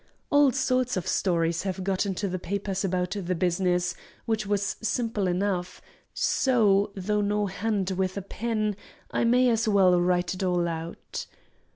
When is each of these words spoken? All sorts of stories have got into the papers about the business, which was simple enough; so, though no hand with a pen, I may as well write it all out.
All 0.31 0.51
sorts 0.51 0.97
of 0.97 1.05
stories 1.07 1.61
have 1.61 1.83
got 1.83 2.07
into 2.07 2.27
the 2.27 2.39
papers 2.39 2.83
about 2.83 3.11
the 3.11 3.35
business, 3.35 3.93
which 4.25 4.47
was 4.47 4.77
simple 4.81 5.27
enough; 5.27 5.79
so, 6.11 6.89
though 6.95 7.21
no 7.21 7.45
hand 7.45 7.91
with 7.91 8.17
a 8.17 8.23
pen, 8.23 8.75
I 9.11 9.25
may 9.25 9.47
as 9.47 9.67
well 9.67 10.01
write 10.01 10.33
it 10.33 10.41
all 10.41 10.67
out. 10.67 11.27